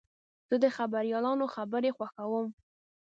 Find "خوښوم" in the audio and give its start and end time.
1.97-2.47